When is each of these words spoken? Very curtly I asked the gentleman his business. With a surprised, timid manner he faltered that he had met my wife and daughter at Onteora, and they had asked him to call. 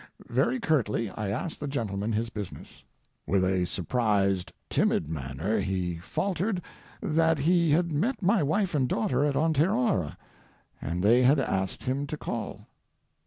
Very 0.31 0.59
curtly 0.59 1.11
I 1.11 1.29
asked 1.29 1.59
the 1.59 1.67
gentleman 1.67 2.11
his 2.11 2.31
business. 2.31 2.83
With 3.27 3.45
a 3.45 3.65
surprised, 3.67 4.51
timid 4.67 5.07
manner 5.07 5.59
he 5.59 5.97
faltered 5.99 6.63
that 7.01 7.37
he 7.37 7.69
had 7.69 7.91
met 7.91 8.19
my 8.23 8.41
wife 8.41 8.73
and 8.73 8.89
daughter 8.89 9.23
at 9.23 9.35
Onteora, 9.35 10.17
and 10.81 11.03
they 11.03 11.21
had 11.21 11.39
asked 11.39 11.83
him 11.83 12.07
to 12.07 12.17
call. 12.17 12.65